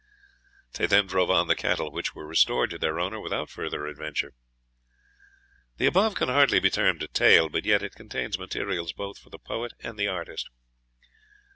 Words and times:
_They 0.77 0.87
then 0.87 1.05
drove 1.05 1.29
on 1.29 1.45
the 1.45 1.55
cattle, 1.55 1.91
which 1.91 2.15
were 2.15 2.25
restored 2.25 2.71
to 2.71 2.79
their 2.79 2.99
owner 2.99 3.19
without 3.19 3.51
farther 3.51 3.85
adventure 3.85 4.33
The 5.77 5.85
above 5.85 6.15
can 6.15 6.27
hardly 6.27 6.59
be 6.59 6.71
termed 6.71 7.03
a 7.03 7.07
tale, 7.07 7.49
but 7.49 7.65
yet 7.65 7.83
it 7.83 7.93
contains 7.93 8.39
materials 8.39 8.93
both 8.93 9.19
for 9.19 9.29
the 9.29 9.37
poet 9.37 9.73
and 9.81 10.01
artist. 10.01 10.49